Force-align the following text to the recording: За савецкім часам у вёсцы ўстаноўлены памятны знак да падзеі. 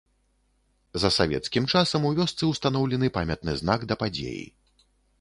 За 1.03 1.11
савецкім 1.17 1.69
часам 1.75 2.09
у 2.11 2.13
вёсцы 2.21 2.43
ўстаноўлены 2.55 3.13
памятны 3.21 3.51
знак 3.63 3.89
да 3.93 4.03
падзеі. 4.05 4.47